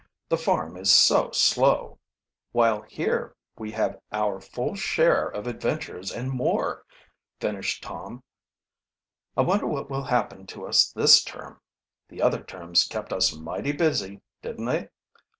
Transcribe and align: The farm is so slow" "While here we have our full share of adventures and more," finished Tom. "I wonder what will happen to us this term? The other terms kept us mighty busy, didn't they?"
The 0.29 0.37
farm 0.39 0.77
is 0.77 0.91
so 0.91 1.29
slow" 1.29 1.99
"While 2.53 2.81
here 2.81 3.35
we 3.59 3.69
have 3.73 3.99
our 4.11 4.39
full 4.41 4.73
share 4.73 5.27
of 5.27 5.45
adventures 5.45 6.11
and 6.11 6.31
more," 6.31 6.83
finished 7.39 7.83
Tom. 7.83 8.23
"I 9.37 9.41
wonder 9.43 9.67
what 9.67 9.91
will 9.91 10.05
happen 10.05 10.47
to 10.47 10.65
us 10.65 10.91
this 10.91 11.23
term? 11.23 11.61
The 12.09 12.19
other 12.19 12.41
terms 12.43 12.85
kept 12.87 13.13
us 13.13 13.31
mighty 13.37 13.73
busy, 13.73 14.21
didn't 14.41 14.65
they?" 14.65 14.89